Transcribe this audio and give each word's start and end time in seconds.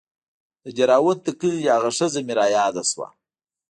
د 0.63 0.65
دهروات 0.77 1.19
د 1.23 1.27
کلي 1.39 1.65
هغه 1.75 1.89
ښځه 1.97 2.19
مې 2.25 2.33
راياده 2.39 2.83
سوه. 2.91 3.07